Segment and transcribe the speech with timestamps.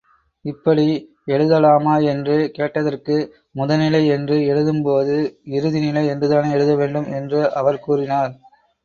[0.45, 0.85] இப்படி
[1.25, 3.15] எழுதலாமா என்று கேட்டதற்கு
[3.55, 5.17] முதனிலை என்று எழுதும்போது,
[5.49, 7.07] இறுதினிலை என்றுதானே எழுத வேண்டும்?
[7.11, 8.33] என்று அவர் கூறினார்.